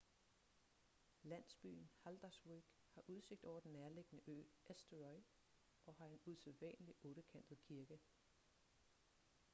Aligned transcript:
landsbyen 1.23 1.89
haldarsvík 2.03 2.65
har 2.93 3.03
udsigt 3.07 3.45
over 3.45 3.59
den 3.59 3.71
nærliggende 3.71 4.23
ø 4.29 4.43
eysturoy 4.69 5.17
og 5.85 5.95
har 5.95 6.05
en 6.07 6.19
usædvanlig 6.25 6.95
ottekantet 7.03 7.59
kirke 7.61 7.99